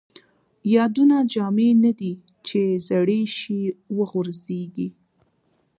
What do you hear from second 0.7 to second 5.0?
یادونه جامې نه دي ،چې زړې شي وغورځيږي